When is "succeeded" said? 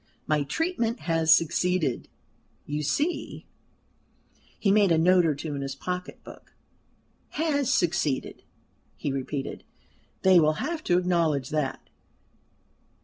1.31-2.07, 7.71-8.41